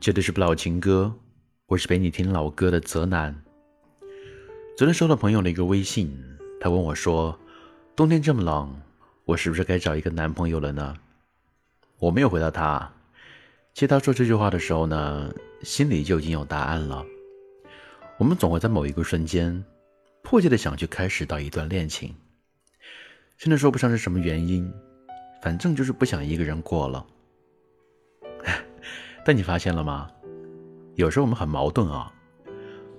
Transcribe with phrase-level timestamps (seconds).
[0.00, 1.14] 这里是不老情歌，
[1.66, 3.38] 我是陪你听老歌的泽南。
[4.74, 6.10] 昨天收到朋友的一个微信，
[6.58, 7.38] 他问我说
[7.94, 8.74] ：“冬天这么冷，
[9.26, 10.96] 我是不是该找一个男朋友了呢？”
[12.00, 12.90] 我没有回答他。
[13.74, 15.30] 其实他说这句话的时候呢，
[15.62, 17.04] 心里就已经有答案了。
[18.16, 19.62] 我们总会在某一个瞬间，
[20.22, 22.14] 迫切的想去开始到一段恋情，
[23.36, 24.72] 现在说不上是什么原因，
[25.42, 27.06] 反正就是不想一个人过了。
[29.24, 30.10] 但你发现了吗？
[30.96, 32.12] 有时候我们很矛盾啊，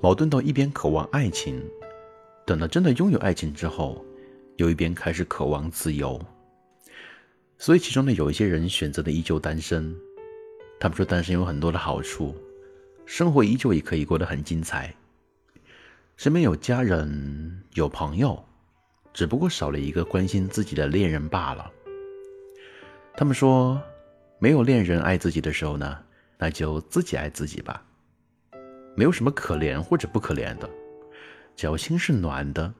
[0.01, 1.61] 矛盾到一边渴望爱情，
[2.45, 4.03] 等到真的拥有爱情之后，
[4.55, 6.19] 又一边开始渴望自由。
[7.57, 9.95] 所以其中呢，有一些人选择的依旧单身，
[10.79, 12.35] 他们说单身有很多的好处，
[13.05, 14.95] 生活依旧也可以过得很精彩，
[16.17, 18.43] 身边有家人有朋友，
[19.13, 21.71] 只不过少了一个关心自己的恋人罢了。
[23.15, 23.79] 他们说，
[24.39, 25.99] 没有恋人爱自己的时候呢？
[26.41, 27.85] 那就自己爱自己吧，
[28.95, 30.67] 没有什么可怜或者不可怜的，
[31.55, 32.73] 只要心是暖的，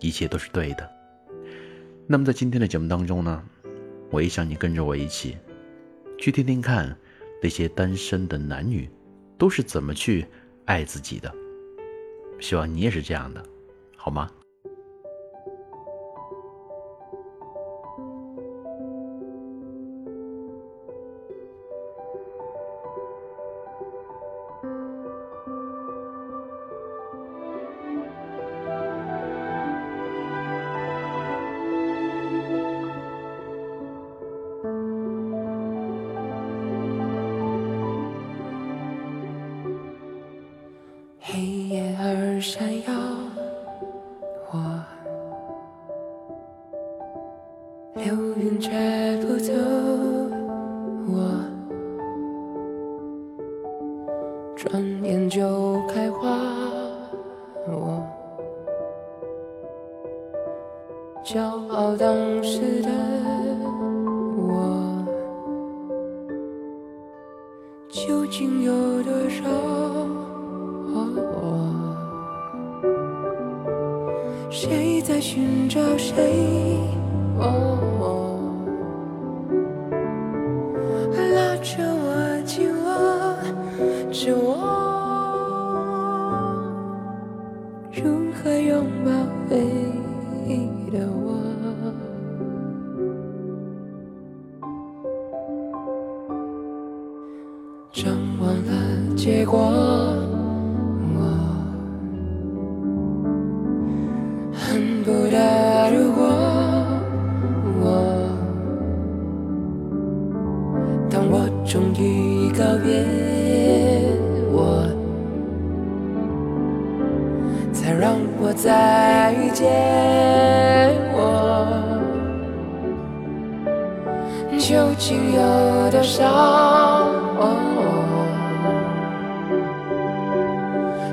[0.00, 0.90] 一切都是对的。
[2.08, 3.40] 那么在今天的节目当中呢，
[4.10, 5.38] 我也想你跟着我一起，
[6.18, 6.98] 去听听看
[7.40, 8.90] 那些单身的男女
[9.38, 10.26] 都是怎么去
[10.64, 11.32] 爱自己的。
[12.40, 13.40] 希望你也是这样的，
[13.96, 14.28] 好吗？
[42.54, 42.92] 闪耀
[44.50, 44.84] 我
[47.94, 49.54] 流云摘不走
[51.08, 51.42] 我
[54.54, 56.28] 转眼就开花
[57.68, 58.06] 我。
[61.24, 62.90] 骄傲当时的
[64.36, 65.02] 我
[67.88, 69.81] 究竟有多少
[75.22, 76.12] 寻找谁？
[81.32, 82.90] 拉着我紧握
[84.10, 84.50] 着我，
[87.92, 88.02] 如
[88.32, 89.10] 何拥抱
[89.48, 89.56] 回
[90.48, 90.50] 忆？
[90.90, 91.38] 的我，
[97.92, 99.72] 张望了结果，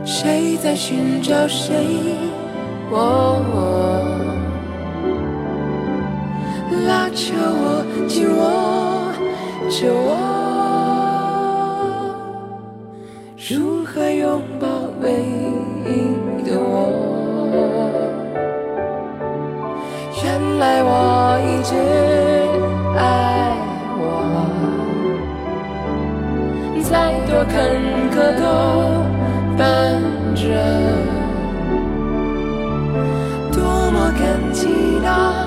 [0.05, 1.75] 谁在寻找谁？
[6.87, 8.41] 拉着我，紧握
[9.69, 10.07] 着我，
[13.37, 14.67] 如何拥抱
[15.01, 15.11] 唯
[15.85, 15.87] 一
[16.49, 16.67] 的我？
[20.23, 20.25] 原
[20.57, 20.89] 来我
[21.45, 21.71] 一直
[22.97, 22.99] 爱
[23.99, 24.01] 我。
[26.81, 26.91] 再
[27.27, 27.53] 多坎
[28.09, 28.41] 坷都
[30.35, 30.43] 着，
[33.51, 34.67] 多么感激
[35.01, 35.45] 那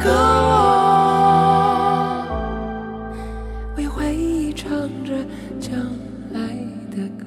[0.00, 0.10] 个
[0.50, 2.26] 我，
[3.76, 4.70] 为回忆唱
[5.04, 5.24] 着
[5.60, 5.78] 将
[6.32, 6.40] 来
[6.90, 7.26] 的歌。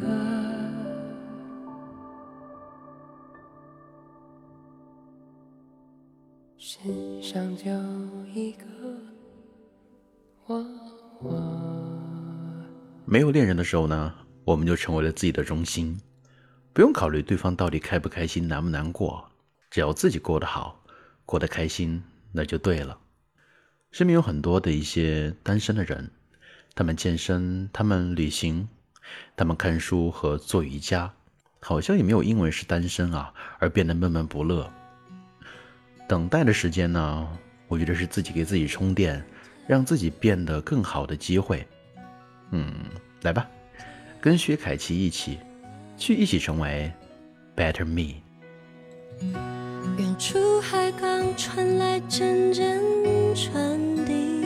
[6.58, 6.80] 世
[7.22, 7.70] 上就
[8.34, 8.66] 一个
[10.48, 10.66] 我，
[11.22, 11.42] 我。
[13.06, 14.14] 没有恋人的时候呢，
[14.46, 16.00] 我们就成为了自己的中心，
[16.74, 19.30] 不用考虑对方到底开不开心、难不难过，
[19.70, 20.82] 只要自己过得好、
[21.26, 22.02] 过得开心，
[22.32, 22.98] 那就对了。
[23.92, 26.10] 身边有很多的一些单身的人，
[26.74, 28.70] 他们健身，他们旅行，
[29.36, 31.12] 他们看书和做瑜伽，
[31.60, 34.72] 好像也没有因为是单身啊而变得闷闷不乐。
[36.08, 37.38] 等待的时间呢，
[37.68, 39.22] 我觉得是自己给自己充电，
[39.68, 41.68] 让自己变得更好的机会。
[42.52, 42.74] 嗯，
[43.24, 43.46] 来吧，
[44.22, 45.38] 跟薛凯琪一起，
[46.02, 46.92] 去一起成为
[47.56, 48.16] Better Me。
[50.00, 52.82] 远处海港传来阵阵
[53.36, 54.42] 传递，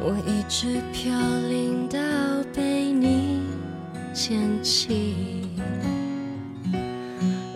[0.00, 1.12] 我一直飘
[1.48, 1.98] 零到
[2.54, 3.40] 被你
[4.14, 5.48] 捡起。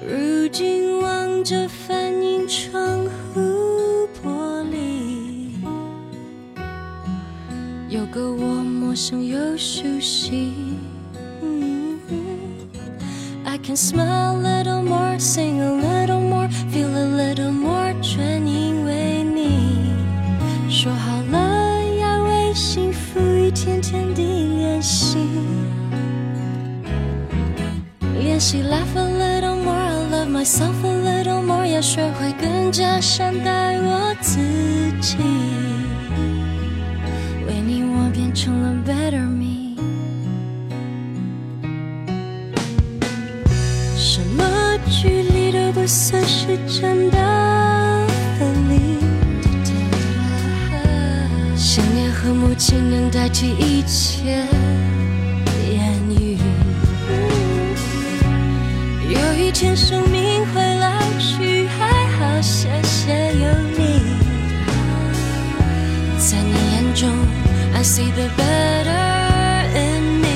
[0.05, 5.53] 如今望着反映窗户玻璃，
[7.89, 10.66] 有个我陌生又熟悉。
[28.47, 34.39] 练习 laugh a little more, I love myself a little more，要学会更加善待我自
[35.01, 35.17] 己。
[37.49, 39.75] 为你，我变成了 better me。
[43.97, 48.07] 什么距离都不算是真的
[48.39, 48.77] 分离。
[51.57, 54.47] 想念和母亲能代替一切
[59.77, 60.89] 生命会老
[61.19, 61.87] 去，还
[62.17, 63.47] 好谢谢有
[63.77, 64.01] 你。
[66.19, 67.11] 在你眼中
[67.75, 70.27] ，I see the better in me。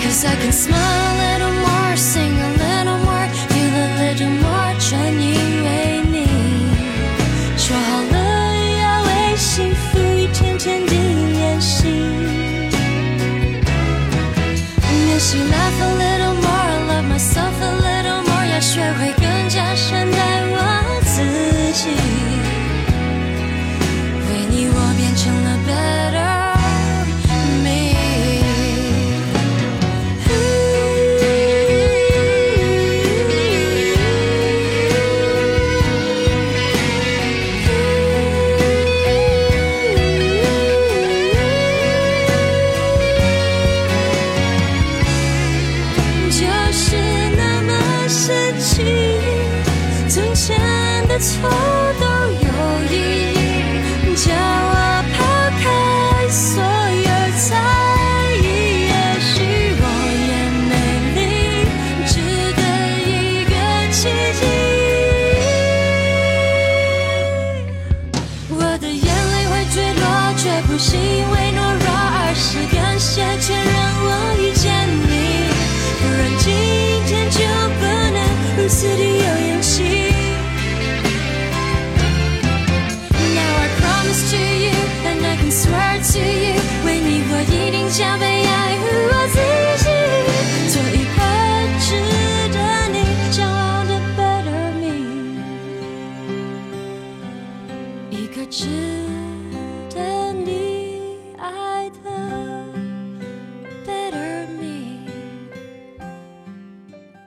[0.00, 6.28] Cause I can smile a little more, sing a little more, feel a little more，全因为你。
[7.56, 8.16] 说好了
[8.78, 11.88] 要为幸福一天天地练习，
[15.06, 15.99] 练习 laugh a
[51.20, 51.79] 错。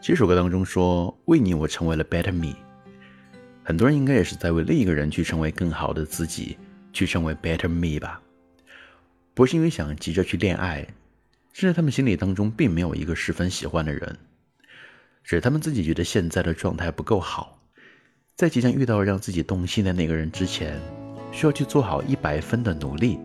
[0.06, 2.54] 这首歌当中说：“为你，我成为了 better me。”
[3.64, 6.58] 很多人应该也是在为另一个人去成为更好的自己，
[6.92, 8.22] 去成为 better me 吧。
[9.34, 10.86] 不是因为想急着去恋爱，
[11.54, 14.18] 甚至他们心里当中并没有一个十分喜欢的人，
[15.24, 17.58] 只是他们自己觉得现在的状态不够好，
[18.36, 20.78] 在即将遇到让自己动心的那个人之前，
[21.32, 23.20] 需要去做好一百分的努力。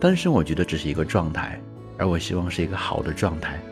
[0.00, 1.62] 单身，我觉得只是一个状态，
[1.96, 3.62] 而我希望是一个好的状态。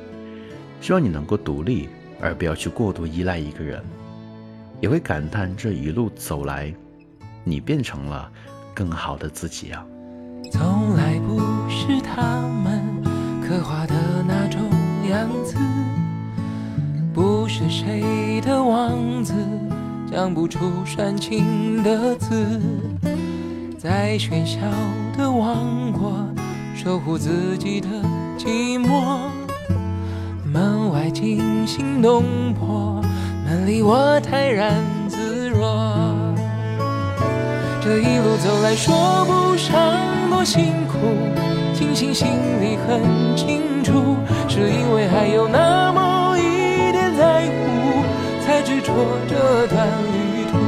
[0.80, 1.88] 希望你能够独立，
[2.20, 3.82] 而不要去过度依赖一个人。
[4.80, 6.74] 也会感叹这一路走来，
[7.44, 8.30] 你变成了
[8.74, 9.84] 更好的自己啊！
[10.50, 12.82] 从来不是他们
[13.46, 13.94] 刻画的
[14.26, 14.58] 那种
[15.10, 15.56] 样子，
[17.12, 19.34] 不是谁的王子
[20.10, 22.58] 讲不出煽情的字，
[23.78, 24.60] 在喧嚣
[25.18, 26.26] 的王国
[26.74, 27.86] 守护自己的
[28.38, 29.39] 寂寞。
[30.52, 33.00] 门外惊心动魄，
[33.46, 36.12] 门里我泰然自若。
[37.80, 39.78] 这一路走来，说不上
[40.28, 40.98] 多辛苦，
[41.72, 42.26] 庆幸心
[42.60, 43.00] 里很
[43.36, 44.16] 清楚，
[44.48, 48.02] 是因为还有那么一点在乎，
[48.44, 48.92] 才执着
[49.28, 50.58] 这段旅途。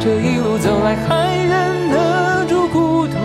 [0.00, 3.16] 这一路走来，还忍得住孤独，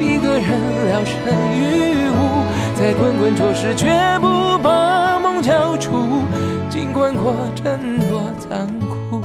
[0.00, 0.48] 一个人
[0.88, 1.14] 聊胜
[1.52, 2.44] 于无，
[2.80, 3.86] 在滚滚浊世绝
[4.22, 5.03] 不把
[5.44, 5.90] 交出，
[6.70, 9.20] 尽管过程多残酷。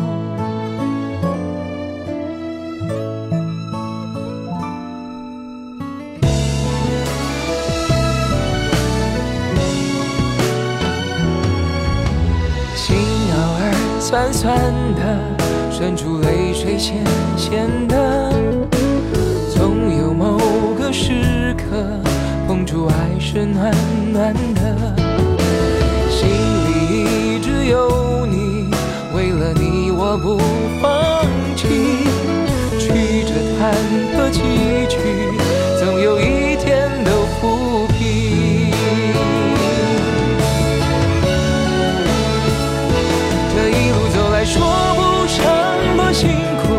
[12.75, 12.97] 心
[13.31, 13.71] 偶尔
[14.01, 14.57] 酸酸
[14.95, 15.01] 的，
[15.71, 16.97] 渗出泪水咸
[17.37, 18.29] 咸的，
[19.55, 20.37] 总有某
[20.77, 21.97] 个时刻，
[22.45, 23.73] 碰触爱是暖
[24.11, 24.99] 暖的。
[27.69, 28.65] 有你，
[29.13, 30.39] 为了你我不
[30.81, 31.23] 放
[31.55, 31.67] 弃，
[32.79, 33.71] 曲折坎
[34.15, 34.41] 坷崎
[34.89, 34.97] 岖，
[35.77, 38.73] 总有一天都抚平。
[43.53, 44.57] 这一路走来，说
[44.95, 45.37] 不上
[45.95, 46.29] 多辛
[46.63, 46.73] 苦，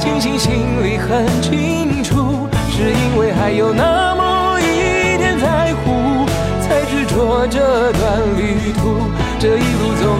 [0.00, 0.52] 庆幸心
[0.82, 3.93] 里很清楚，是因为还有那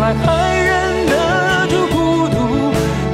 [0.04, 2.36] 来，还忍得住孤独，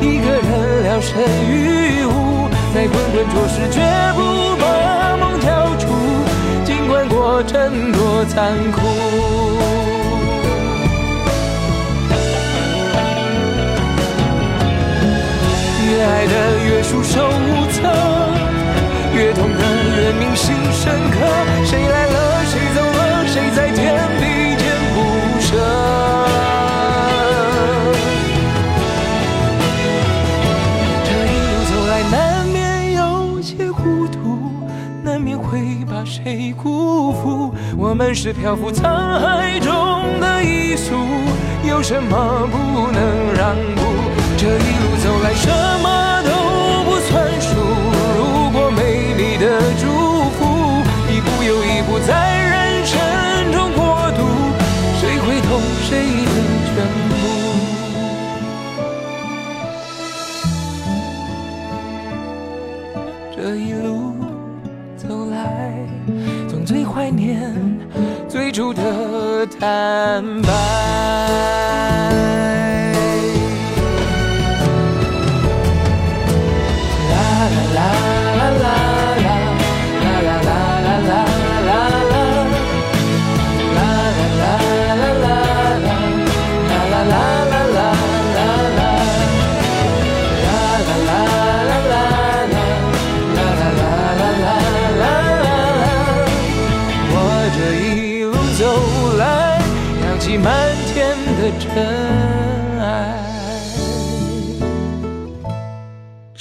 [0.00, 3.80] 一个人聊胜于无，在滚滚浊世绝
[4.16, 4.20] 不
[4.60, 5.86] 把梦交出，
[6.64, 9.79] 尽管过程多残酷。
[38.00, 38.82] 们是漂浮沧
[39.20, 40.94] 海中的一粟，
[41.68, 43.82] 有什么不能让步？
[44.38, 45.50] 这一路走来，什
[45.82, 46.09] 么
[68.72, 71.29] 的坦白。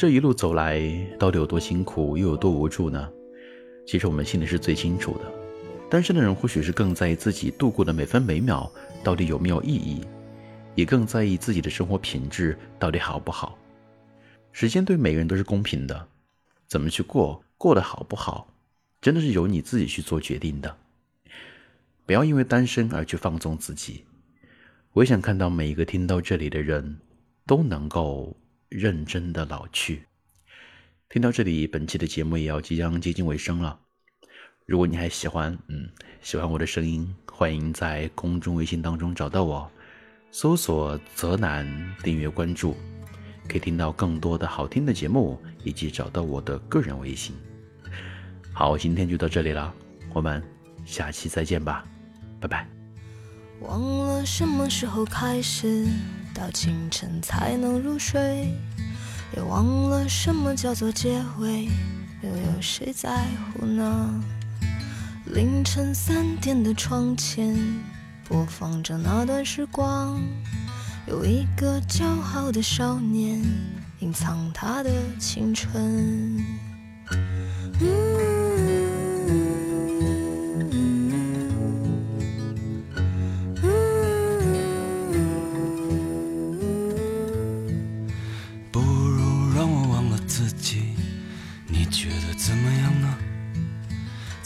[0.10, 0.82] 一路走来，
[1.18, 3.10] 到底有多辛苦，又有多无助呢？
[3.86, 5.22] 其实我们心里是最清楚的。
[5.90, 8.72] 单身的人或许是更在意自己度过的每分每秒
[9.04, 10.02] 到底有没有意义，
[10.76, 13.58] 也更在意自己的生活品质到底好不好。
[14.52, 16.08] 时间对每个人都是公平的，
[16.68, 18.48] 怎么去过，过得好不好，
[19.02, 20.76] 真的是由你自己去做决定的。
[22.06, 24.04] 不要因为单身而去放纵自己。
[24.94, 27.00] 我也想看到每一个听到这里的人
[27.46, 28.36] 都能够
[28.70, 30.04] 认真的老去。
[31.10, 33.80] 听到这里，本期的节目也要即将接近尾声了。
[34.66, 35.90] 如果你还喜欢，嗯，
[36.22, 39.70] 喜欢我的声音，欢迎在公众微信当中找到我，
[40.32, 41.68] 搜索“泽南”，
[42.04, 42.78] 订阅关注，
[43.48, 47.36] 可以听到更多的好听的节目，以及找到我的个人微信。
[48.54, 49.74] 好，今天就到这里了，
[50.14, 50.44] 我们
[50.86, 51.84] 下期再见吧，
[52.40, 52.70] 拜拜。
[53.62, 55.88] 忘了什么时候开始，
[56.40, 58.56] 到清晨才能入睡，
[59.36, 61.66] 也忘了什么叫做结尾，
[62.24, 64.24] 又有谁在乎呢？
[65.26, 67.58] 凌晨三点的窗前，
[68.24, 70.22] 播放着那段时光，
[71.08, 73.44] 有一个骄傲的少年，
[74.00, 76.42] 隐藏他的青春。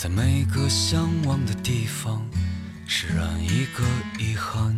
[0.03, 2.22] 在每个向往的地方，
[2.86, 3.86] 释然一个
[4.19, 4.77] 遗憾。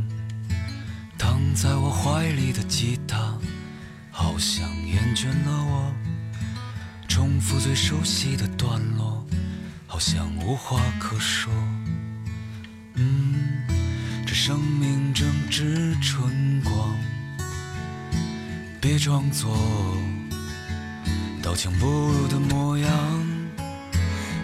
[1.17, 3.35] 躺在我怀里的吉他，
[4.11, 5.91] 好像厌倦了我，
[7.07, 9.25] 重复最熟悉的段落，
[9.87, 11.51] 好像无话可说。
[12.93, 13.65] 嗯，
[14.27, 16.95] 这生命正值春光。
[18.79, 19.57] 别装作
[21.41, 23.24] 刀枪不入的模样，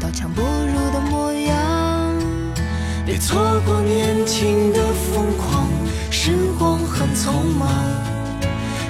[0.00, 1.56] 刀枪不入的模样。
[3.04, 5.66] 别错过年轻的疯狂，
[6.10, 7.68] 时光很匆忙。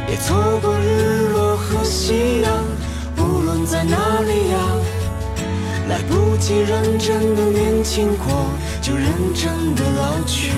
[0.06, 2.52] 别错过日落和夕阳，
[3.16, 4.58] 无论在哪里呀。
[5.88, 8.50] 来不及认真的年轻过，
[8.82, 10.52] 就认真的老去。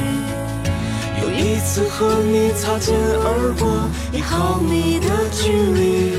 [1.23, 6.19] 有一次和你擦肩而过，一毫米的距离。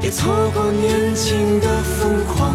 [0.00, 2.54] 别错过年轻的疯狂，